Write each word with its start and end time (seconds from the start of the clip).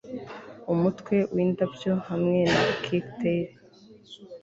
umutwe 0.73 1.15
windabyo, 1.33 1.93
hamwe 2.07 2.39
na 2.53 2.63
kirtle 2.83 3.33